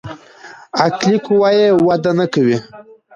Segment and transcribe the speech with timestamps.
[0.83, 2.57] عقلي قوه يې وده نکوي.